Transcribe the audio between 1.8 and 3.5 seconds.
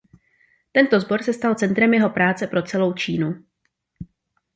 jeho práce pro celou Čínu.